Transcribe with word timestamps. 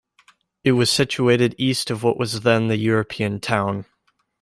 It 0.63 0.71
was 0.71 0.89
situated 0.89 1.53
east 1.59 1.91
of 1.91 2.01
what 2.01 2.17
was 2.17 2.41
then 2.41 2.69
the 2.69 2.77
European 2.79 3.39
Town. 3.39 3.85